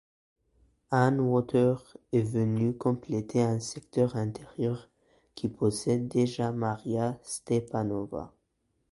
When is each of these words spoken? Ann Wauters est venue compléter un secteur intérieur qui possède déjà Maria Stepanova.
Ann 0.89 1.19
Wauters 1.27 1.95
est 2.11 2.23
venue 2.23 2.75
compléter 2.75 3.43
un 3.43 3.59
secteur 3.59 4.15
intérieur 4.15 4.89
qui 5.35 5.47
possède 5.47 6.07
déjà 6.07 6.51
Maria 6.51 7.19
Stepanova. 7.21 8.33